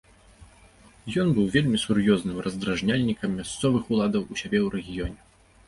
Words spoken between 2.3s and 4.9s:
раздражняльнікам мясцовых уладаў у сябе ў